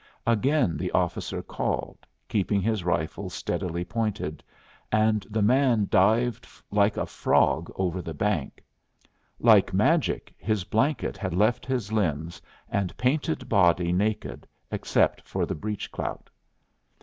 Again 0.25 0.77
the 0.77 0.89
officer 0.93 1.43
called, 1.43 2.07
keeping 2.27 2.59
his 2.59 2.83
rifle 2.83 3.29
steadily 3.29 3.85
pointed, 3.85 4.43
and 4.91 5.27
the 5.29 5.43
man 5.43 5.87
dived 5.91 6.47
like 6.71 6.97
a 6.97 7.05
frog 7.05 7.71
over 7.75 8.01
the 8.01 8.15
bank. 8.15 8.63
Like 9.39 9.75
magic 9.75 10.33
his 10.39 10.63
blanket 10.63 11.17
had 11.17 11.35
left 11.35 11.67
his 11.67 11.91
limbs 11.91 12.41
and 12.67 12.97
painted 12.97 13.47
body 13.47 13.93
naked, 13.93 14.47
except 14.71 15.21
for 15.27 15.45
the 15.45 15.53
breech 15.53 15.91
clout. 15.91 16.31